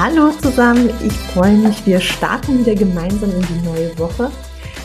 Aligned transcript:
Hallo 0.00 0.30
zusammen, 0.30 0.90
ich 1.04 1.12
freue 1.12 1.56
mich, 1.56 1.84
wir 1.84 1.98
starten 1.98 2.60
wieder 2.60 2.76
gemeinsam 2.76 3.32
in 3.32 3.42
die 3.42 3.66
neue 3.66 3.98
Woche. 3.98 4.30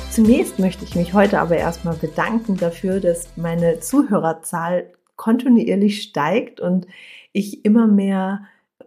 Zunächst 0.10 0.58
möchte 0.58 0.86
ich 0.86 0.96
mich 0.96 1.14
heute 1.14 1.40
aber 1.40 1.56
erstmal 1.56 1.96
bedanken 1.96 2.58
dafür, 2.58 3.00
dass 3.00 3.28
meine 3.36 3.80
Zuhörerzahl 3.80 4.92
kontinuierlich 5.16 6.02
steigt 6.02 6.60
und 6.60 6.88
ich 7.32 7.64
immer 7.64 7.86
mehr 7.86 8.42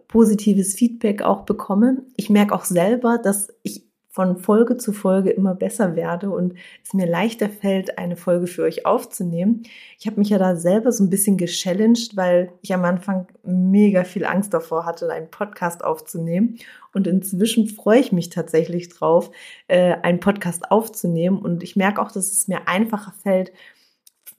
positives 0.09 0.75
Feedback 0.75 1.21
auch 1.21 1.43
bekomme. 1.43 2.03
Ich 2.17 2.29
merke 2.29 2.53
auch 2.53 2.65
selber, 2.65 3.17
dass 3.17 3.47
ich 3.63 3.86
von 4.17 4.35
Folge 4.39 4.77
zu 4.77 4.93
Folge 4.93 5.29
immer 5.29 5.53
besser 5.53 5.95
werde 5.95 6.31
und 6.31 6.55
es 6.83 6.95
mir 6.95 7.05
leichter 7.05 7.49
fällt, 7.49 7.99
eine 7.99 8.15
Folge 8.15 8.47
für 8.47 8.63
euch 8.63 8.83
aufzunehmen. 8.83 9.61
Ich 9.99 10.07
habe 10.07 10.19
mich 10.19 10.29
ja 10.29 10.39
da 10.39 10.55
selber 10.55 10.91
so 10.91 11.03
ein 11.03 11.11
bisschen 11.11 11.37
gechallenged, 11.37 12.17
weil 12.17 12.51
ich 12.63 12.73
am 12.73 12.83
Anfang 12.83 13.27
mega 13.43 14.05
viel 14.05 14.25
Angst 14.25 14.55
davor 14.55 14.87
hatte, 14.87 15.07
einen 15.11 15.29
Podcast 15.29 15.83
aufzunehmen. 15.83 16.57
Und 16.95 17.05
inzwischen 17.05 17.67
freue 17.67 17.99
ich 17.99 18.11
mich 18.11 18.29
tatsächlich 18.29 18.89
drauf, 18.89 19.29
äh, 19.67 19.93
einen 20.01 20.19
Podcast 20.19 20.71
aufzunehmen. 20.71 21.37
Und 21.37 21.61
ich 21.61 21.75
merke 21.75 22.01
auch, 22.01 22.11
dass 22.11 22.31
es 22.31 22.47
mir 22.47 22.67
einfacher 22.67 23.13
fällt, 23.21 23.51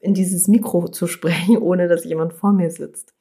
in 0.01 0.13
dieses 0.13 0.49
Mikro 0.49 0.89
zu 0.89 1.07
sprechen, 1.07 1.57
ohne 1.63 1.87
dass 1.87 2.03
jemand 2.03 2.33
vor 2.33 2.53
mir 2.53 2.73
sitzt. 2.73 3.15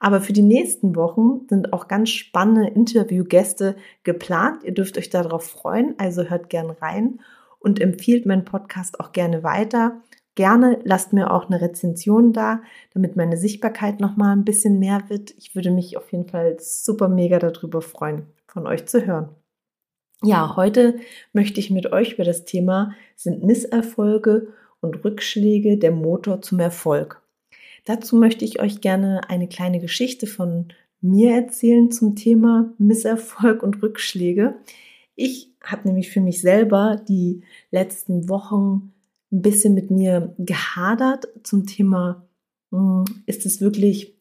Aber 0.00 0.22
für 0.22 0.32
die 0.32 0.42
nächsten 0.42 0.96
Wochen 0.96 1.46
sind 1.48 1.74
auch 1.74 1.86
ganz 1.86 2.08
spannende 2.08 2.70
Interviewgäste 2.70 3.76
geplant. 4.02 4.64
Ihr 4.64 4.72
dürft 4.72 4.96
euch 4.96 5.10
darauf 5.10 5.44
freuen, 5.44 5.94
also 5.98 6.24
hört 6.24 6.48
gern 6.48 6.70
rein 6.70 7.20
und 7.58 7.80
empfiehlt 7.80 8.24
meinen 8.24 8.46
Podcast 8.46 8.98
auch 8.98 9.12
gerne 9.12 9.44
weiter. 9.44 10.00
Gerne 10.36 10.80
lasst 10.84 11.12
mir 11.12 11.30
auch 11.30 11.50
eine 11.50 11.60
Rezension 11.60 12.32
da, 12.32 12.62
damit 12.94 13.14
meine 13.16 13.36
Sichtbarkeit 13.36 14.00
noch 14.00 14.16
mal 14.16 14.32
ein 14.32 14.46
bisschen 14.46 14.78
mehr 14.78 15.02
wird. 15.08 15.34
Ich 15.36 15.54
würde 15.54 15.70
mich 15.70 15.98
auf 15.98 16.10
jeden 16.12 16.26
Fall 16.26 16.56
super 16.58 17.08
mega 17.08 17.38
darüber 17.38 17.82
freuen, 17.82 18.22
von 18.46 18.66
euch 18.66 18.86
zu 18.86 19.04
hören. 19.04 19.28
Ja, 20.22 20.56
heute 20.56 20.96
möchte 21.34 21.60
ich 21.60 21.70
mit 21.70 21.92
euch 21.92 22.14
über 22.14 22.24
das 22.24 22.46
Thema 22.46 22.94
sind 23.16 23.42
Misserfolge 23.44 24.48
und 24.80 25.04
Rückschläge 25.04 25.76
der 25.76 25.92
Motor 25.92 26.40
zum 26.40 26.58
Erfolg 26.60 27.20
Dazu 27.84 28.16
möchte 28.16 28.44
ich 28.44 28.60
euch 28.60 28.80
gerne 28.80 29.22
eine 29.28 29.48
kleine 29.48 29.80
Geschichte 29.80 30.26
von 30.26 30.68
mir 31.00 31.34
erzählen 31.34 31.90
zum 31.90 32.14
Thema 32.14 32.72
Misserfolg 32.78 33.62
und 33.62 33.82
Rückschläge. 33.82 34.56
Ich 35.14 35.50
habe 35.62 35.88
nämlich 35.88 36.10
für 36.10 36.20
mich 36.20 36.40
selber 36.40 37.00
die 37.08 37.42
letzten 37.70 38.28
Wochen 38.28 38.92
ein 39.32 39.42
bisschen 39.42 39.74
mit 39.74 39.90
mir 39.90 40.34
gehadert 40.38 41.28
zum 41.42 41.66
Thema, 41.66 42.26
hm, 42.70 43.04
ist 43.26 43.46
es 43.46 43.60
wirklich 43.60 44.16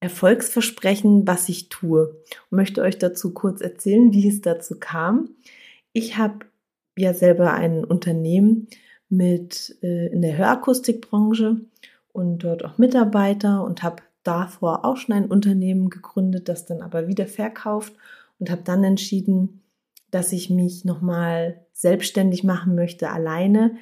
Erfolgsversprechen, 0.00 1.26
was 1.26 1.48
ich 1.48 1.70
tue? 1.70 2.20
Und 2.50 2.56
möchte 2.56 2.82
euch 2.82 2.98
dazu 2.98 3.32
kurz 3.32 3.60
erzählen, 3.60 4.12
wie 4.12 4.28
es 4.28 4.42
dazu 4.42 4.78
kam. 4.78 5.30
Ich 5.92 6.18
habe 6.18 6.46
ja 6.96 7.14
selber 7.14 7.54
ein 7.54 7.84
Unternehmen 7.84 8.68
mit 9.08 9.76
äh, 9.82 10.12
in 10.12 10.20
der 10.20 10.36
Hörakustikbranche 10.36 11.60
und 12.14 12.38
dort 12.38 12.64
auch 12.64 12.78
Mitarbeiter 12.78 13.64
und 13.64 13.82
habe 13.82 14.02
davor 14.22 14.84
auch 14.84 14.96
schon 14.96 15.14
ein 15.14 15.26
Unternehmen 15.26 15.90
gegründet, 15.90 16.48
das 16.48 16.64
dann 16.64 16.80
aber 16.80 17.08
wieder 17.08 17.26
verkauft 17.26 17.92
und 18.38 18.50
habe 18.50 18.62
dann 18.64 18.84
entschieden, 18.84 19.62
dass 20.10 20.32
ich 20.32 20.48
mich 20.48 20.84
nochmal 20.84 21.66
selbstständig 21.72 22.44
machen 22.44 22.76
möchte, 22.76 23.10
alleine. 23.10 23.76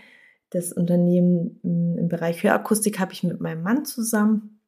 Das 0.48 0.72
Unternehmen 0.72 1.60
mm, 1.62 1.98
im 1.98 2.08
Bereich 2.08 2.42
Hörakustik 2.42 2.98
habe 2.98 3.12
ich 3.12 3.22
mit 3.22 3.40
meinem 3.40 3.62
Mann 3.62 3.84
zusammen 3.84 4.60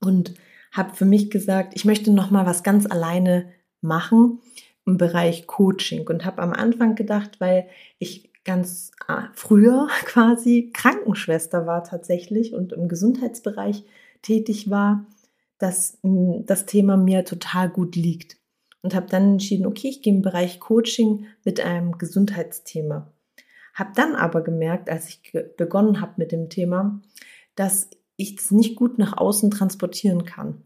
und 0.00 0.34
habe 0.70 0.94
für 0.94 1.04
mich 1.04 1.30
gesagt, 1.30 1.74
ich 1.74 1.84
möchte 1.84 2.12
nochmal 2.12 2.46
was 2.46 2.62
ganz 2.62 2.86
alleine 2.86 3.50
machen 3.80 4.38
im 4.86 4.98
Bereich 4.98 5.48
Coaching 5.48 6.06
und 6.06 6.24
habe 6.24 6.42
am 6.42 6.52
Anfang 6.52 6.94
gedacht, 6.94 7.40
weil 7.40 7.66
ich 7.98 8.30
ganz 8.44 8.92
ah, 9.06 9.28
früher 9.34 9.88
quasi 10.04 10.70
Krankenschwester 10.72 11.66
war 11.66 11.84
tatsächlich 11.84 12.54
und 12.54 12.72
im 12.72 12.88
Gesundheitsbereich 12.88 13.84
tätig 14.22 14.70
war, 14.70 15.06
dass 15.58 15.98
hm, 16.02 16.44
das 16.46 16.66
Thema 16.66 16.96
mir 16.96 17.24
total 17.24 17.68
gut 17.68 17.96
liegt. 17.96 18.36
Und 18.82 18.94
habe 18.94 19.06
dann 19.06 19.32
entschieden, 19.32 19.64
okay, 19.64 19.88
ich 19.88 20.02
gehe 20.02 20.12
im 20.12 20.20
Bereich 20.20 20.60
Coaching 20.60 21.24
mit 21.42 21.58
einem 21.58 21.96
Gesundheitsthema. 21.96 23.10
Habe 23.72 23.92
dann 23.94 24.14
aber 24.14 24.42
gemerkt, 24.42 24.90
als 24.90 25.08
ich 25.08 25.32
begonnen 25.56 26.02
habe 26.02 26.12
mit 26.18 26.32
dem 26.32 26.50
Thema, 26.50 27.00
dass 27.54 27.88
ich 28.16 28.38
es 28.38 28.50
nicht 28.50 28.76
gut 28.76 28.98
nach 28.98 29.16
außen 29.16 29.50
transportieren 29.50 30.26
kann. 30.26 30.62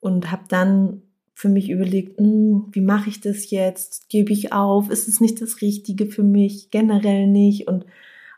Und 0.00 0.32
habe 0.32 0.42
dann 0.48 1.02
für 1.42 1.48
mich 1.48 1.70
überlegt, 1.70 2.20
mh, 2.20 2.26
hm, 2.26 2.66
wie 2.70 2.80
mache 2.80 3.10
ich 3.10 3.20
das 3.20 3.50
jetzt? 3.50 4.08
Gebe 4.08 4.32
ich 4.32 4.52
auf? 4.52 4.90
Ist 4.90 5.08
es 5.08 5.20
nicht 5.20 5.42
das 5.42 5.60
Richtige 5.60 6.06
für 6.06 6.22
mich? 6.22 6.70
Generell 6.70 7.26
nicht. 7.26 7.66
Und 7.66 7.84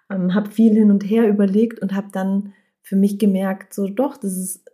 ähm, 0.08 0.34
habe 0.34 0.50
viel 0.50 0.72
hin 0.72 0.90
und 0.90 1.02
her 1.04 1.28
überlegt 1.28 1.80
und 1.80 1.94
habe 1.94 2.08
dann 2.12 2.54
für 2.80 2.96
mich 2.96 3.18
gemerkt, 3.18 3.74
so 3.74 3.88
doch, 3.88 4.16
das 4.16 4.38
ist 4.38 4.64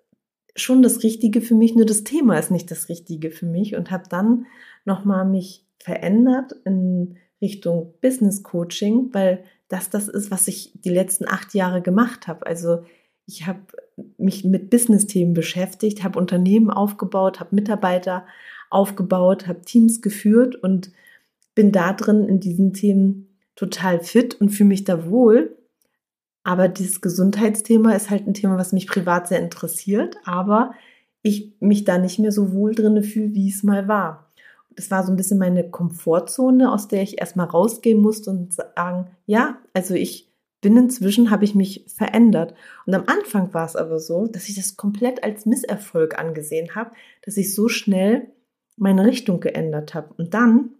schon 0.54 0.80
das 0.80 1.02
Richtige 1.02 1.40
für 1.40 1.56
mich, 1.56 1.74
nur 1.74 1.86
das 1.86 2.04
Thema 2.04 2.38
ist 2.38 2.52
nicht 2.52 2.70
das 2.70 2.88
Richtige 2.88 3.32
für 3.32 3.46
mich 3.46 3.74
und 3.74 3.90
habe 3.90 4.04
dann 4.08 4.46
nochmal 4.84 5.24
mich 5.24 5.66
verändert 5.82 6.52
in 6.64 7.16
Richtung 7.42 7.94
Business 8.00 8.44
Coaching, 8.44 9.08
weil 9.12 9.42
das 9.68 9.90
das 9.90 10.06
ist, 10.06 10.30
was 10.30 10.46
ich 10.46 10.72
die 10.84 10.90
letzten 10.90 11.26
acht 11.26 11.52
Jahre 11.54 11.82
gemacht 11.82 12.28
habe. 12.28 12.46
Also 12.46 12.84
ich 13.26 13.46
habe 13.46 13.60
mich 14.18 14.44
mit 14.44 14.70
Business-Themen 14.70 15.34
beschäftigt, 15.34 16.02
habe 16.02 16.18
Unternehmen 16.18 16.70
aufgebaut, 16.70 17.40
habe 17.40 17.54
Mitarbeiter 17.54 18.26
aufgebaut, 18.70 19.46
habe 19.46 19.62
Teams 19.62 20.02
geführt 20.02 20.56
und 20.56 20.90
bin 21.54 21.72
da 21.72 21.92
drin 21.92 22.26
in 22.26 22.40
diesen 22.40 22.72
Themen 22.72 23.28
total 23.56 24.00
fit 24.00 24.40
und 24.40 24.50
fühle 24.50 24.68
mich 24.68 24.84
da 24.84 25.08
wohl. 25.10 25.56
Aber 26.42 26.68
dieses 26.68 27.00
Gesundheitsthema 27.00 27.92
ist 27.92 28.10
halt 28.10 28.26
ein 28.26 28.34
Thema, 28.34 28.56
was 28.56 28.72
mich 28.72 28.86
privat 28.86 29.28
sehr 29.28 29.40
interessiert, 29.40 30.16
aber 30.24 30.72
ich 31.22 31.52
mich 31.60 31.84
da 31.84 31.98
nicht 31.98 32.18
mehr 32.18 32.32
so 32.32 32.52
wohl 32.52 32.74
drinne 32.74 33.02
fühle, 33.02 33.34
wie 33.34 33.50
es 33.50 33.62
mal 33.62 33.88
war. 33.88 34.30
Das 34.70 34.90
war 34.90 35.04
so 35.04 35.12
ein 35.12 35.16
bisschen 35.16 35.38
meine 35.38 35.68
Komfortzone, 35.68 36.72
aus 36.72 36.88
der 36.88 37.02
ich 37.02 37.20
erstmal 37.20 37.46
rausgehen 37.46 38.00
musste 38.00 38.30
und 38.30 38.54
sagen, 38.54 39.08
ja, 39.26 39.58
also 39.74 39.94
ich 39.94 40.29
bin 40.60 40.76
inzwischen, 40.76 41.30
habe 41.30 41.44
ich 41.44 41.54
mich 41.54 41.84
verändert. 41.88 42.54
Und 42.86 42.94
am 42.94 43.04
Anfang 43.06 43.52
war 43.54 43.64
es 43.64 43.76
aber 43.76 43.98
so, 43.98 44.26
dass 44.26 44.48
ich 44.48 44.56
das 44.56 44.76
komplett 44.76 45.24
als 45.24 45.46
Misserfolg 45.46 46.18
angesehen 46.18 46.74
habe, 46.74 46.92
dass 47.22 47.36
ich 47.36 47.54
so 47.54 47.68
schnell 47.68 48.28
meine 48.76 49.06
Richtung 49.06 49.40
geändert 49.40 49.94
habe. 49.94 50.14
Und 50.16 50.34
dann 50.34 50.70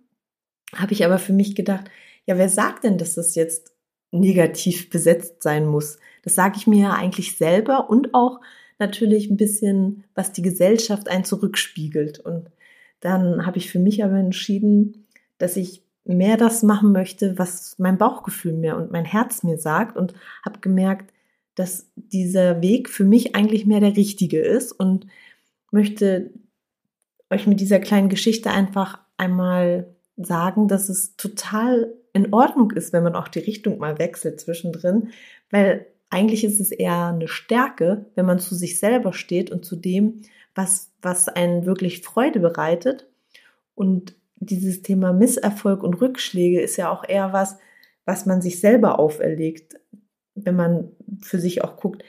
habe 0.75 0.93
ich 0.93 1.05
aber 1.05 1.19
für 1.19 1.33
mich 1.33 1.55
gedacht, 1.55 1.91
ja, 2.27 2.37
wer 2.37 2.49
sagt 2.49 2.85
denn, 2.85 2.99
dass 2.99 3.15
das 3.15 3.35
jetzt 3.35 3.75
negativ 4.13 4.91
besetzt 4.91 5.43
sein 5.43 5.67
muss? 5.67 5.99
Das 6.23 6.35
sage 6.35 6.57
ich 6.59 6.67
mir 6.67 6.83
ja 6.83 6.93
eigentlich 6.93 7.37
selber 7.37 7.89
und 7.91 8.15
auch 8.15 8.41
natürlich 8.79 9.31
ein 9.31 9.37
bisschen, 9.37 10.05
was 10.15 10.33
die 10.33 10.43
Gesellschaft 10.43 11.09
einen 11.09 11.25
zurückspiegelt. 11.25 12.19
Und 12.21 12.51
dann 13.01 13.47
habe 13.47 13.59
ich 13.59 13.71
für 13.71 13.79
mich 13.79 14.05
aber 14.05 14.17
entschieden, 14.17 15.07
dass 15.39 15.57
ich 15.57 15.83
mehr 16.05 16.37
das 16.37 16.63
machen 16.63 16.93
möchte, 16.93 17.39
was 17.39 17.79
mein 17.79 17.99
Bauchgefühl 17.99 18.53
mir 18.53 18.77
und 18.77 18.91
mein 18.91 19.05
Herz 19.05 19.43
mir 19.43 19.59
sagt 19.59 19.97
und 19.97 20.15
habe 20.45 20.61
gemerkt, 20.61 21.13
dass 21.55 21.91
dieser 21.95 22.63
Weg 22.63 22.89
für 22.89 23.05
mich 23.05 23.35
eigentlich 23.35 23.67
mehr 23.67 23.81
der 23.81 23.97
richtige 23.97 24.41
ist 24.41 24.73
und 24.73 25.07
möchte 25.71 26.31
euch 27.29 27.47
mit 27.47 27.61
dieser 27.61 27.79
kleinen 27.79 28.09
Geschichte 28.09 28.51
einfach 28.51 28.99
einmal 29.17 29.95
sagen, 30.17 30.69
dass 30.69 30.89
es 30.89 31.17
total 31.17 31.93
in 32.13 32.33
Ordnung 32.33 32.73
ist, 32.73 32.93
wenn 32.93 33.05
man 33.05 33.15
auch 33.15 33.29
die 33.29 33.39
Richtung 33.39 33.79
mal 33.79 33.99
wechselt 33.99 34.41
zwischendrin, 34.41 35.11
weil 35.51 35.87
eigentlich 36.09 36.43
ist 36.45 36.61
es 36.61 36.73
eher 36.73 37.07
eine 37.07 37.29
Stärke, 37.29 38.07
wenn 38.17 38.27
man 38.27 38.41
zu 38.41 38.55
sich 38.55 38.81
selber 38.81 39.13
steht 39.13 39.51
und 39.51 39.65
zu 39.65 39.77
dem, 39.77 40.23
was, 40.55 40.91
was 41.01 41.29
einen 41.29 41.67
wirklich 41.67 42.03
Freude 42.03 42.41
bereitet 42.41 43.07
und 43.77 44.15
dieses 44.41 44.83
Thema 44.83 45.13
Misserfolg 45.13 45.83
und 45.83 46.01
Rückschläge 46.01 46.61
ist 46.61 46.77
ja 46.77 46.91
auch 46.91 47.05
eher 47.07 47.33
was, 47.33 47.59
was 48.05 48.27
man 48.27 48.43
sich 48.43 48.59
selber 48.59 48.99
auferlegt, 48.99 49.79
wenn 50.35 50.57
man 50.57 50.91
für 51.21 51.39
sich 51.39 51.63
auch 51.63 51.77
guckt, 51.77 52.03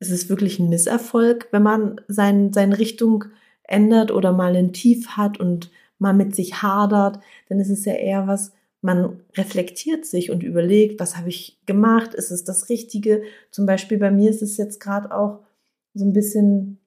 ist 0.00 0.10
es 0.10 0.28
wirklich 0.28 0.58
ein 0.58 0.68
Misserfolg, 0.68 1.48
wenn 1.52 1.62
man 1.62 2.00
sein, 2.08 2.52
seine 2.52 2.78
Richtung 2.78 3.24
ändert 3.62 4.10
oder 4.10 4.32
mal 4.32 4.56
ein 4.56 4.72
Tief 4.72 5.10
hat 5.10 5.38
und 5.38 5.70
mal 5.98 6.12
mit 6.12 6.34
sich 6.34 6.62
hadert, 6.62 7.20
dann 7.48 7.60
ist 7.60 7.70
es 7.70 7.84
ja 7.84 7.94
eher 7.94 8.26
was, 8.26 8.52
man 8.80 9.20
reflektiert 9.36 10.04
sich 10.04 10.32
und 10.32 10.42
überlegt, 10.42 10.98
was 10.98 11.16
habe 11.16 11.28
ich 11.28 11.60
gemacht, 11.66 12.14
ist 12.14 12.32
es 12.32 12.42
das 12.42 12.68
Richtige? 12.68 13.22
Zum 13.52 13.64
Beispiel 13.64 13.96
bei 13.96 14.10
mir 14.10 14.28
ist 14.28 14.42
es 14.42 14.56
jetzt 14.56 14.80
gerade 14.80 15.14
auch 15.14 15.44
so 15.94 16.04
ein 16.04 16.12
bisschen 16.12 16.81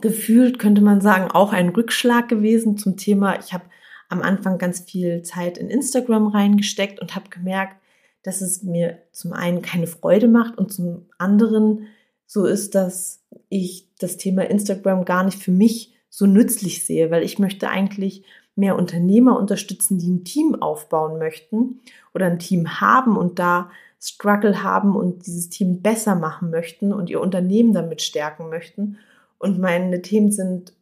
gefühlt, 0.00 0.58
könnte 0.58 0.82
man 0.82 1.00
sagen, 1.00 1.30
auch 1.30 1.52
ein 1.52 1.68
Rückschlag 1.70 2.28
gewesen 2.28 2.78
zum 2.78 2.96
Thema, 2.96 3.38
ich 3.38 3.52
habe 3.52 3.64
am 4.08 4.22
Anfang 4.22 4.58
ganz 4.58 4.80
viel 4.80 5.22
Zeit 5.22 5.58
in 5.58 5.68
Instagram 5.68 6.28
reingesteckt 6.28 7.00
und 7.00 7.14
habe 7.14 7.28
gemerkt, 7.30 7.76
dass 8.22 8.40
es 8.40 8.62
mir 8.62 8.98
zum 9.12 9.32
einen 9.32 9.62
keine 9.62 9.86
Freude 9.86 10.28
macht 10.28 10.58
und 10.58 10.72
zum 10.72 11.06
anderen 11.18 11.86
so 12.26 12.44
ist, 12.44 12.74
dass 12.74 13.22
ich 13.48 13.88
das 13.98 14.16
Thema 14.16 14.42
Instagram 14.42 15.04
gar 15.04 15.24
nicht 15.24 15.38
für 15.38 15.52
mich 15.52 15.94
so 16.08 16.26
nützlich 16.26 16.84
sehe, 16.84 17.10
weil 17.10 17.22
ich 17.22 17.38
möchte 17.38 17.68
eigentlich 17.68 18.24
mehr 18.56 18.76
Unternehmer 18.76 19.38
unterstützen, 19.38 19.98
die 19.98 20.10
ein 20.10 20.24
Team 20.24 20.60
aufbauen 20.60 21.18
möchten 21.18 21.80
oder 22.14 22.26
ein 22.26 22.38
Team 22.38 22.80
haben 22.80 23.16
und 23.16 23.38
da 23.38 23.70
Struggle 24.00 24.62
haben 24.62 24.96
und 24.96 25.26
dieses 25.26 25.48
Team 25.48 25.82
besser 25.82 26.14
machen 26.14 26.50
möchten 26.50 26.92
und 26.92 27.10
ihr 27.10 27.20
Unternehmen 27.20 27.72
damit 27.72 28.02
stärken 28.02 28.48
möchten. 28.48 28.98
Und 29.38 29.58
meine 29.58 30.02
Themen 30.02 30.32
sind 30.32 30.72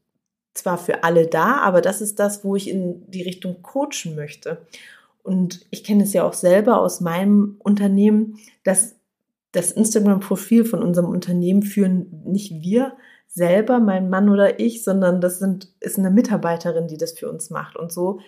zwar 0.55 0.79
für 0.79 1.03
alle 1.05 1.27
da, 1.27 1.57
aber 1.59 1.81
das 1.81 2.01
ist 2.01 2.19
das, 2.19 2.45
wo 2.45 2.55
ich 2.57 2.71
in 2.71 3.11
die 3.11 3.23
Richtung 3.23 3.63
coachen 3.63 4.15
möchte. 4.15 4.67
Und 5.23 5.67
ich 5.71 5.85
kenne 5.85 6.05
es 6.05 6.13
ja 6.13 6.25
auch 6.25 6.35
selber 6.35 6.81
aus 6.81 7.01
meinem 7.01 7.57
Unternehmen, 7.59 8.39
dass 8.63 8.95
das 9.53 9.73
Instagram-Profil 9.73 10.65
von 10.65 10.83
unserem 10.83 11.09
Unternehmen 11.09 11.63
führen 11.63 12.23
nicht 12.25 12.63
wir, 12.63 12.97
selber, 13.27 13.81
mein 13.81 14.11
Mann 14.11 14.29
oder 14.29 14.61
ich, 14.61 14.85
sondern 14.85 15.21
das 15.21 15.39
sind, 15.39 15.73
ist 15.81 15.99
eine 15.99 16.11
Mitarbeiterin, 16.11 16.87
die 16.87 16.99
das 16.99 17.13
für 17.13 17.29
uns 17.29 17.51
macht. 17.51 17.77
Und 17.77 17.93
so 17.93 18.21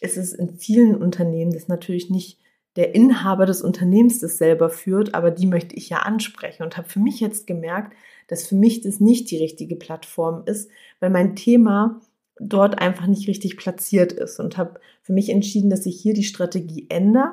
ist 0.00 0.16
es 0.16 0.32
in 0.32 0.56
vielen 0.56 0.96
Unternehmen, 0.96 1.52
das 1.52 1.68
natürlich 1.68 2.10
nicht 2.10 2.38
der 2.76 2.94
Inhaber 2.94 3.46
des 3.46 3.62
Unternehmens 3.62 4.20
das 4.20 4.38
selber 4.38 4.70
führt, 4.70 5.14
aber 5.14 5.30
die 5.30 5.46
möchte 5.46 5.74
ich 5.74 5.88
ja 5.88 5.98
ansprechen 5.98 6.62
und 6.62 6.76
habe 6.76 6.88
für 6.88 7.00
mich 7.00 7.20
jetzt 7.20 7.46
gemerkt, 7.46 7.94
dass 8.28 8.46
für 8.46 8.56
mich 8.56 8.82
das 8.82 9.00
nicht 9.00 9.30
die 9.30 9.38
richtige 9.38 9.76
Plattform 9.76 10.42
ist, 10.46 10.70
weil 11.00 11.10
mein 11.10 11.36
Thema 11.36 12.00
dort 12.38 12.78
einfach 12.78 13.06
nicht 13.06 13.28
richtig 13.28 13.56
platziert 13.56 14.12
ist 14.12 14.40
und 14.40 14.58
habe 14.58 14.78
für 15.02 15.12
mich 15.12 15.30
entschieden, 15.30 15.70
dass 15.70 15.86
ich 15.86 16.00
hier 16.00 16.12
die 16.12 16.24
Strategie 16.24 16.86
ändere. 16.90 17.32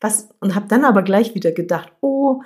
Was, 0.00 0.30
und 0.40 0.54
habe 0.54 0.66
dann 0.68 0.84
aber 0.84 1.02
gleich 1.02 1.34
wieder 1.34 1.52
gedacht, 1.52 1.92
oh, 2.00 2.40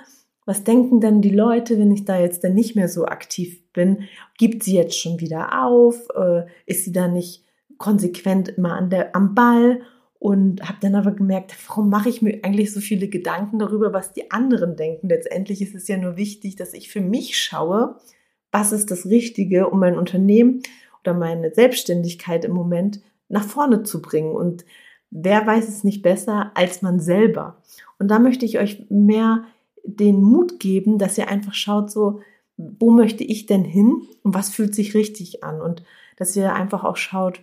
was 0.45 0.63
denken 0.63 0.99
denn 0.99 1.21
die 1.21 1.29
Leute, 1.29 1.79
wenn 1.79 1.91
ich 1.91 2.05
da 2.05 2.19
jetzt 2.19 2.43
dann 2.43 2.53
nicht 2.53 2.75
mehr 2.75 2.89
so 2.89 3.05
aktiv 3.05 3.63
bin? 3.71 4.03
Gibt 4.37 4.63
sie 4.63 4.75
jetzt 4.75 4.99
schon 4.99 5.19
wieder 5.19 5.63
auf? 5.63 6.09
Äh, 6.15 6.45
ist 6.65 6.83
sie 6.83 6.91
da 6.91 7.07
nicht 7.07 7.45
konsequent 7.77 8.49
immer 8.49 8.73
an 8.73 8.89
der, 8.89 9.15
am 9.15 9.33
Ball? 9.33 9.81
Und 10.25 10.67
habe 10.67 10.79
dann 10.81 10.95
aber 10.95 11.11
gemerkt, 11.11 11.55
warum 11.67 11.91
mache 11.91 12.09
ich 12.09 12.23
mir 12.23 12.39
eigentlich 12.41 12.73
so 12.73 12.79
viele 12.79 13.09
Gedanken 13.09 13.59
darüber, 13.59 13.93
was 13.93 14.11
die 14.11 14.31
anderen 14.31 14.75
denken? 14.75 15.07
Letztendlich 15.07 15.61
ist 15.61 15.75
es 15.75 15.87
ja 15.87 15.97
nur 15.97 16.17
wichtig, 16.17 16.55
dass 16.55 16.73
ich 16.73 16.89
für 16.89 16.99
mich 16.99 17.37
schaue, 17.37 17.97
was 18.51 18.71
ist 18.71 18.89
das 18.89 19.05
Richtige, 19.05 19.69
um 19.69 19.79
mein 19.79 19.95
Unternehmen 19.95 20.63
oder 21.01 21.13
meine 21.13 21.53
Selbstständigkeit 21.53 22.43
im 22.43 22.53
Moment 22.53 23.01
nach 23.29 23.43
vorne 23.43 23.83
zu 23.83 24.01
bringen. 24.01 24.35
Und 24.35 24.65
wer 25.11 25.45
weiß 25.45 25.69
es 25.69 25.83
nicht 25.83 26.01
besser 26.01 26.49
als 26.55 26.81
man 26.81 26.99
selber? 26.99 27.61
Und 27.99 28.09
da 28.09 28.17
möchte 28.17 28.45
ich 28.45 28.57
euch 28.57 28.83
mehr 28.89 29.43
den 29.83 30.23
Mut 30.23 30.59
geben, 30.59 30.97
dass 30.97 31.19
ihr 31.19 31.27
einfach 31.27 31.53
schaut, 31.53 31.91
so, 31.91 32.21
wo 32.57 32.89
möchte 32.89 33.23
ich 33.23 33.45
denn 33.45 33.63
hin 33.63 34.01
und 34.23 34.33
was 34.33 34.49
fühlt 34.49 34.73
sich 34.73 34.95
richtig 34.95 35.43
an? 35.43 35.61
Und 35.61 35.83
dass 36.17 36.35
ihr 36.35 36.55
einfach 36.55 36.83
auch 36.83 36.97
schaut, 36.97 37.41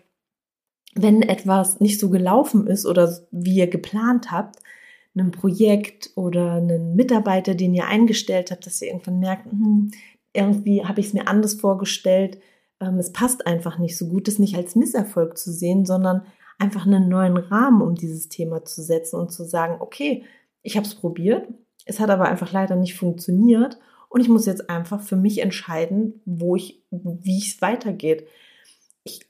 wenn 0.95 1.23
etwas 1.23 1.81
nicht 1.81 1.99
so 1.99 2.11
gelaufen 2.11 2.67
ist 2.67 2.87
oder 2.87 3.19
wie 3.31 3.57
ihr 3.57 3.69
geplant 3.69 4.31
habt, 4.31 4.57
ein 5.15 5.31
Projekt 5.31 6.11
oder 6.17 6.53
einen 6.53 6.97
Mitarbeiter, 6.97 7.55
den 7.55 7.75
ihr 7.75 7.87
eingestellt 7.87 8.51
habt, 8.51 8.67
dass 8.67 8.81
ihr 8.81 8.89
irgendwann 8.89 9.19
merkt, 9.19 9.51
hm, 9.51 9.91
irgendwie 10.33 10.85
habe 10.85 11.01
ich 11.01 11.09
es 11.09 11.13
mir 11.13 11.29
anders 11.29 11.55
vorgestellt, 11.55 12.39
ähm, 12.81 12.99
es 12.99 13.13
passt 13.13 13.47
einfach 13.47 13.79
nicht 13.79 13.97
so 13.97 14.09
gut, 14.09 14.29
es 14.29 14.39
nicht 14.39 14.57
als 14.57 14.75
Misserfolg 14.75 15.37
zu 15.37 15.53
sehen, 15.53 15.85
sondern 15.85 16.23
einfach 16.59 16.87
einen 16.87 17.09
neuen 17.09 17.37
Rahmen 17.37 17.83
um 17.83 17.95
dieses 17.95 18.29
Thema 18.29 18.65
zu 18.65 18.83
setzen 18.83 19.17
und 19.19 19.33
zu 19.33 19.45
sagen, 19.45 19.77
okay, 19.81 20.25
ich 20.63 20.77
habe 20.77 20.87
es 20.87 20.95
probiert, 20.95 21.49
es 21.85 22.01
hat 22.01 22.11
aber 22.11 22.27
einfach 22.27 22.53
leider 22.53 22.77
nicht 22.77 22.95
funktioniert 22.95 23.79
und 24.09 24.21
ich 24.21 24.29
muss 24.29 24.47
jetzt 24.47 24.71
einfach 24.71 25.01
für 25.01 25.17
mich 25.17 25.41
entscheiden, 25.41 26.21
wo 26.25 26.55
ich, 26.55 26.85
wie 26.91 27.39
es 27.39 27.61
weitergeht. 27.61 28.27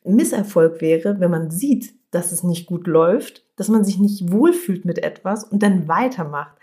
Misserfolg 0.04 0.80
wäre, 0.80 1.20
wenn 1.20 1.30
man 1.30 1.50
sieht, 1.50 1.94
dass 2.10 2.32
es 2.32 2.42
nicht 2.42 2.66
gut 2.66 2.86
läuft, 2.86 3.44
dass 3.56 3.68
man 3.68 3.84
sich 3.84 3.98
nicht 3.98 4.30
wohlfühlt 4.30 4.84
mit 4.84 5.02
etwas 5.02 5.44
und 5.44 5.62
dann 5.62 5.88
weitermacht. 5.88 6.56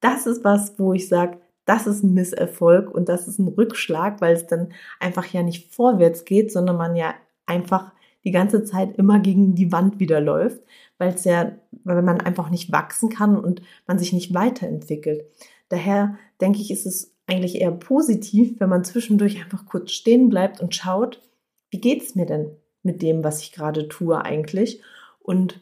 Das 0.00 0.26
ist 0.26 0.44
was, 0.44 0.78
wo 0.78 0.92
ich 0.92 1.08
sage, 1.08 1.38
das 1.64 1.86
ist 1.86 2.02
ein 2.02 2.14
Misserfolg 2.14 2.90
und 2.92 3.08
das 3.08 3.28
ist 3.28 3.38
ein 3.38 3.48
Rückschlag, 3.48 4.20
weil 4.20 4.34
es 4.34 4.46
dann 4.46 4.72
einfach 5.00 5.26
ja 5.26 5.42
nicht 5.42 5.74
vorwärts 5.74 6.24
geht, 6.24 6.52
sondern 6.52 6.76
man 6.76 6.96
ja 6.96 7.14
einfach 7.44 7.92
die 8.24 8.30
ganze 8.32 8.64
Zeit 8.64 8.96
immer 8.98 9.20
gegen 9.20 9.54
die 9.54 9.70
Wand 9.70 10.00
wieder 10.00 10.20
läuft, 10.20 10.60
weil 10.98 11.14
es 11.14 11.24
ja, 11.24 11.52
weil 11.84 12.02
man 12.02 12.20
einfach 12.20 12.50
nicht 12.50 12.72
wachsen 12.72 13.08
kann 13.08 13.36
und 13.36 13.62
man 13.86 13.98
sich 13.98 14.12
nicht 14.12 14.34
weiterentwickelt. 14.34 15.24
Daher 15.68 16.16
denke 16.40 16.60
ich, 16.60 16.70
ist 16.70 16.86
es 16.86 17.14
eigentlich 17.26 17.60
eher 17.60 17.72
positiv, 17.72 18.58
wenn 18.58 18.68
man 18.68 18.84
zwischendurch 18.84 19.42
einfach 19.42 19.66
kurz 19.66 19.92
stehen 19.92 20.28
bleibt 20.28 20.60
und 20.60 20.74
schaut, 20.74 21.20
wie 21.70 21.80
geht 21.80 22.02
es 22.02 22.14
mir 22.14 22.26
denn 22.26 22.50
mit 22.82 23.02
dem, 23.02 23.24
was 23.24 23.40
ich 23.42 23.52
gerade 23.52 23.88
tue 23.88 24.24
eigentlich? 24.24 24.80
Und 25.18 25.60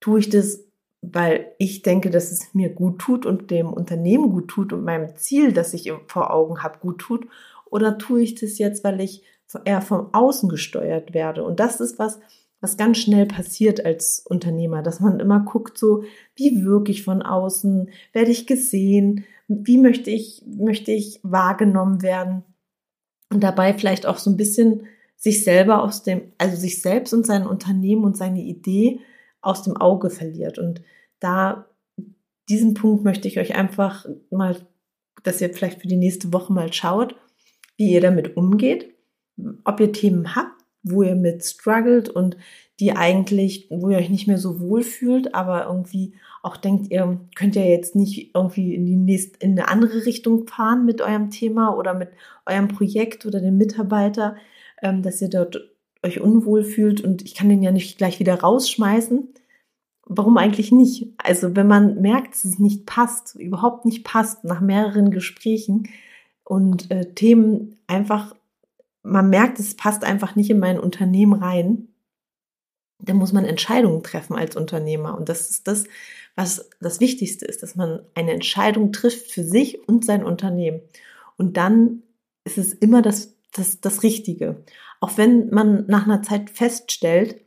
tue 0.00 0.20
ich 0.20 0.28
das, 0.28 0.64
weil 1.02 1.52
ich 1.58 1.82
denke, 1.82 2.10
dass 2.10 2.32
es 2.32 2.54
mir 2.54 2.68
gut 2.70 2.98
tut 2.98 3.26
und 3.26 3.50
dem 3.50 3.72
Unternehmen 3.72 4.30
gut 4.30 4.48
tut 4.48 4.72
und 4.72 4.84
meinem 4.84 5.16
Ziel, 5.16 5.52
das 5.52 5.74
ich 5.74 5.92
vor 6.08 6.32
Augen 6.32 6.62
habe, 6.62 6.78
gut 6.78 6.98
tut? 6.98 7.26
Oder 7.66 7.98
tue 7.98 8.22
ich 8.22 8.34
das 8.34 8.58
jetzt, 8.58 8.84
weil 8.84 9.00
ich 9.00 9.22
eher 9.64 9.82
vom 9.82 10.12
Außen 10.12 10.48
gesteuert 10.48 11.14
werde. 11.14 11.44
Und 11.44 11.60
das 11.60 11.80
ist 11.80 11.98
was, 11.98 12.18
was 12.60 12.76
ganz 12.76 12.98
schnell 12.98 13.26
passiert 13.26 13.84
als 13.84 14.24
Unternehmer, 14.26 14.82
dass 14.82 15.00
man 15.00 15.20
immer 15.20 15.40
guckt, 15.40 15.78
so, 15.78 16.04
wie 16.34 16.64
wirke 16.64 16.90
ich 16.90 17.04
von 17.04 17.22
außen, 17.22 17.90
werde 18.12 18.30
ich 18.30 18.46
gesehen, 18.46 19.24
wie 19.48 19.78
möchte 19.78 20.10
ich, 20.10 20.42
möchte 20.46 20.90
ich 20.90 21.20
wahrgenommen 21.22 22.02
werden 22.02 22.42
und 23.30 23.44
dabei 23.44 23.74
vielleicht 23.74 24.06
auch 24.06 24.18
so 24.18 24.30
ein 24.30 24.36
bisschen 24.36 24.86
sich 25.24 25.42
selber 25.42 25.82
aus 25.82 26.02
dem, 26.02 26.32
also 26.38 26.56
sich 26.56 26.82
selbst 26.82 27.12
und 27.12 27.26
sein 27.26 27.46
Unternehmen 27.46 28.04
und 28.04 28.16
seine 28.16 28.42
Idee 28.42 29.00
aus 29.40 29.62
dem 29.62 29.76
Auge 29.76 30.10
verliert. 30.10 30.58
Und 30.58 30.82
da, 31.18 31.66
diesen 32.48 32.74
Punkt 32.74 33.04
möchte 33.04 33.26
ich 33.26 33.38
euch 33.38 33.54
einfach 33.54 34.06
mal, 34.30 34.56
dass 35.22 35.40
ihr 35.40 35.52
vielleicht 35.52 35.80
für 35.80 35.88
die 35.88 35.96
nächste 35.96 36.32
Woche 36.32 36.52
mal 36.52 36.72
schaut, 36.72 37.16
wie 37.76 37.90
ihr 37.90 38.00
damit 38.00 38.36
umgeht 38.36 38.94
ob 39.64 39.80
ihr 39.80 39.92
Themen 39.92 40.34
habt, 40.34 40.62
wo 40.82 41.02
ihr 41.02 41.14
mit 41.14 41.44
struggelt 41.44 42.08
und 42.08 42.36
die 42.80 42.92
eigentlich, 42.92 43.68
wo 43.70 43.90
ihr 43.90 43.98
euch 43.98 44.10
nicht 44.10 44.26
mehr 44.26 44.38
so 44.38 44.60
wohl 44.60 44.82
fühlt, 44.82 45.34
aber 45.34 45.66
irgendwie 45.66 46.14
auch 46.42 46.56
denkt, 46.56 46.90
ihr 46.90 47.20
könnt 47.34 47.56
ja 47.56 47.62
jetzt 47.62 47.94
nicht 47.94 48.34
irgendwie 48.34 48.74
in 48.74 48.84
die 48.84 48.96
nächste, 48.96 49.38
in 49.38 49.52
eine 49.52 49.68
andere 49.68 50.04
Richtung 50.04 50.46
fahren 50.46 50.84
mit 50.84 51.00
eurem 51.00 51.30
Thema 51.30 51.76
oder 51.76 51.94
mit 51.94 52.10
eurem 52.46 52.68
Projekt 52.68 53.24
oder 53.26 53.40
dem 53.40 53.56
Mitarbeiter, 53.56 54.36
ähm, 54.82 55.02
dass 55.02 55.20
ihr 55.22 55.28
dort 55.28 55.60
euch 56.02 56.20
unwohl 56.20 56.64
fühlt 56.64 57.00
und 57.00 57.22
ich 57.22 57.34
kann 57.34 57.48
den 57.48 57.62
ja 57.62 57.72
nicht 57.72 57.98
gleich 57.98 58.20
wieder 58.20 58.40
rausschmeißen. 58.40 59.28
Warum 60.06 60.36
eigentlich 60.36 60.70
nicht? 60.70 61.08
Also 61.16 61.56
wenn 61.56 61.66
man 61.66 62.02
merkt, 62.02 62.34
dass 62.34 62.44
es 62.44 62.58
nicht 62.58 62.84
passt, 62.84 63.36
überhaupt 63.36 63.86
nicht 63.86 64.04
passt, 64.04 64.44
nach 64.44 64.60
mehreren 64.60 65.10
Gesprächen 65.10 65.88
und 66.44 66.90
äh, 66.90 67.14
Themen 67.14 67.76
einfach 67.86 68.34
man 69.04 69.28
merkt, 69.28 69.60
es 69.60 69.76
passt 69.76 70.02
einfach 70.02 70.34
nicht 70.34 70.50
in 70.50 70.58
mein 70.58 70.80
Unternehmen 70.80 71.34
rein, 71.34 71.88
dann 72.98 73.16
muss 73.16 73.32
man 73.32 73.44
Entscheidungen 73.44 74.02
treffen 74.02 74.34
als 74.34 74.56
Unternehmer. 74.56 75.16
Und 75.16 75.28
das 75.28 75.50
ist 75.50 75.68
das, 75.68 75.84
was 76.36 76.70
das 76.80 77.00
Wichtigste 77.00 77.44
ist, 77.44 77.62
dass 77.62 77.76
man 77.76 78.00
eine 78.14 78.32
Entscheidung 78.32 78.92
trifft 78.92 79.30
für 79.30 79.44
sich 79.44 79.86
und 79.86 80.04
sein 80.04 80.24
Unternehmen. 80.24 80.80
Und 81.36 81.56
dann 81.58 82.02
ist 82.44 82.56
es 82.56 82.72
immer 82.72 83.02
das, 83.02 83.34
das, 83.54 83.80
das 83.80 84.02
Richtige. 84.02 84.62
Auch 85.00 85.16
wenn 85.16 85.50
man 85.50 85.84
nach 85.86 86.04
einer 86.04 86.22
Zeit 86.22 86.50
feststellt, 86.50 87.40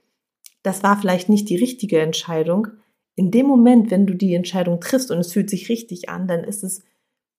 das 0.64 0.84
war 0.84 1.00
vielleicht 1.00 1.30
nicht 1.30 1.50
die 1.50 1.56
richtige 1.56 2.02
Entscheidung, 2.02 2.68
in 3.16 3.32
dem 3.32 3.48
Moment, 3.48 3.90
wenn 3.90 4.06
du 4.06 4.14
die 4.14 4.36
Entscheidung 4.36 4.80
triffst 4.80 5.10
und 5.10 5.18
es 5.18 5.34
fühlt 5.34 5.50
sich 5.50 5.70
richtig 5.70 6.08
an, 6.08 6.28
dann 6.28 6.44
ist 6.44 6.64
es 6.64 6.84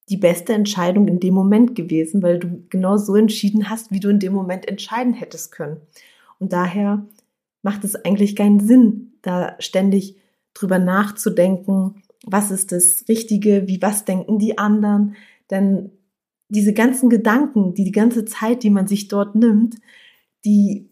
die 0.08 0.16
beste 0.16 0.52
Entscheidung 0.52 1.06
in 1.06 1.20
dem 1.20 1.34
Moment 1.34 1.76
gewesen, 1.76 2.22
weil 2.22 2.38
du 2.38 2.64
genau 2.68 2.96
so 2.96 3.14
entschieden 3.14 3.70
hast, 3.70 3.92
wie 3.92 4.00
du 4.00 4.08
in 4.08 4.18
dem 4.18 4.32
Moment 4.32 4.66
entscheiden 4.66 5.12
hättest 5.12 5.52
können. 5.52 5.80
Und 6.40 6.52
daher 6.52 7.06
macht 7.62 7.84
es 7.84 7.94
eigentlich 7.94 8.34
keinen 8.34 8.60
Sinn, 8.60 9.12
da 9.22 9.54
ständig 9.60 10.16
drüber 10.52 10.78
nachzudenken, 10.78 12.02
was 12.25 12.50
ist 12.50 12.72
das 12.72 13.04
Richtige, 13.08 13.68
wie 13.68 13.80
was 13.80 14.04
denken 14.04 14.38
die 14.38 14.58
anderen, 14.58 15.14
denn 15.50 15.92
diese 16.49 16.73
ganzen 16.73 17.11
Gedanken, 17.11 17.75
die 17.75 17.85
die 17.85 17.93
ganze 17.93 18.25
Zeit, 18.25 18.62
die 18.62 18.71
man 18.71 18.87
sich 18.87 19.09
dort 19.09 19.35
nimmt, 19.35 19.76
die 20.45 20.88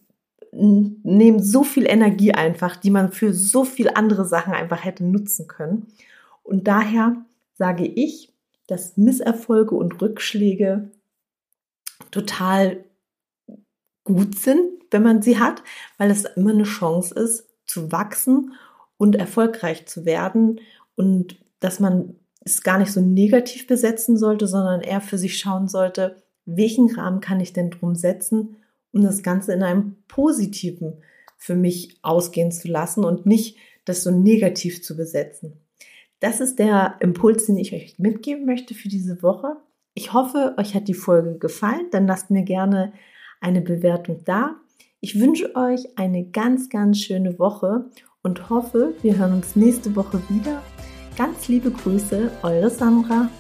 nehmen 0.52 1.42
so 1.42 1.64
viel 1.64 1.86
Energie 1.86 2.32
einfach, 2.32 2.76
die 2.76 2.90
man 2.90 3.12
für 3.12 3.34
so 3.34 3.64
viel 3.64 3.90
andere 3.90 4.24
Sachen 4.24 4.54
einfach 4.54 4.84
hätte 4.84 5.04
nutzen 5.04 5.46
können. 5.46 5.88
Und 6.42 6.66
daher 6.66 7.24
sage 7.54 7.84
ich, 7.86 8.32
dass 8.66 8.96
Misserfolge 8.96 9.74
und 9.74 10.00
Rückschläge 10.00 10.90
total 12.10 12.84
gut 14.04 14.38
sind, 14.38 14.60
wenn 14.90 15.02
man 15.02 15.22
sie 15.22 15.38
hat, 15.38 15.62
weil 15.98 16.10
es 16.10 16.24
immer 16.24 16.52
eine 16.52 16.64
Chance 16.64 17.14
ist, 17.14 17.48
zu 17.66 17.92
wachsen 17.92 18.54
und 18.96 19.16
erfolgreich 19.16 19.86
zu 19.86 20.04
werden 20.04 20.60
und 20.94 21.36
dass 21.60 21.80
man 21.80 22.14
es 22.46 22.62
gar 22.62 22.78
nicht 22.78 22.92
so 22.92 23.00
negativ 23.00 23.66
besetzen 23.66 24.16
sollte, 24.16 24.46
sondern 24.46 24.80
eher 24.80 25.00
für 25.00 25.18
sich 25.18 25.38
schauen 25.38 25.68
sollte, 25.68 26.22
welchen 26.46 26.90
Rahmen 26.94 27.20
kann 27.20 27.40
ich 27.40 27.52
denn 27.52 27.70
drum 27.70 27.94
setzen 27.94 28.56
um 28.96 29.02
das 29.02 29.22
Ganze 29.22 29.52
in 29.52 29.62
einem 29.62 29.96
positiven 30.08 31.02
für 31.36 31.54
mich 31.54 31.98
ausgehen 32.02 32.50
zu 32.50 32.66
lassen 32.66 33.04
und 33.04 33.26
nicht 33.26 33.58
das 33.84 34.02
so 34.02 34.10
negativ 34.10 34.82
zu 34.82 34.96
besetzen. 34.96 35.60
Das 36.18 36.40
ist 36.40 36.58
der 36.58 36.96
Impuls, 37.00 37.46
den 37.46 37.58
ich 37.58 37.74
euch 37.74 37.98
mitgeben 37.98 38.46
möchte 38.46 38.74
für 38.74 38.88
diese 38.88 39.22
Woche. 39.22 39.56
Ich 39.92 40.14
hoffe, 40.14 40.54
euch 40.56 40.74
hat 40.74 40.88
die 40.88 40.94
Folge 40.94 41.38
gefallen. 41.38 41.88
Dann 41.90 42.06
lasst 42.06 42.30
mir 42.30 42.42
gerne 42.42 42.94
eine 43.40 43.60
Bewertung 43.60 44.22
da. 44.24 44.56
Ich 45.00 45.20
wünsche 45.20 45.54
euch 45.54 45.98
eine 45.98 46.24
ganz, 46.30 46.70
ganz 46.70 46.98
schöne 46.98 47.38
Woche 47.38 47.90
und 48.22 48.48
hoffe, 48.48 48.94
wir 49.02 49.18
hören 49.18 49.34
uns 49.34 49.56
nächste 49.56 49.94
Woche 49.94 50.22
wieder. 50.30 50.62
Ganz 51.16 51.48
liebe 51.48 51.70
Grüße, 51.70 52.30
eure 52.42 52.68
Sandra. 52.68 53.30